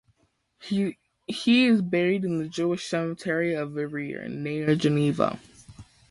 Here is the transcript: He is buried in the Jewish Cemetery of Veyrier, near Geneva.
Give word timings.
He 0.59 0.95
is 1.45 1.83
buried 1.83 2.25
in 2.25 2.39
the 2.39 2.47
Jewish 2.47 2.87
Cemetery 2.87 3.53
of 3.53 3.73
Veyrier, 3.73 4.27
near 4.27 4.73
Geneva. 4.73 5.39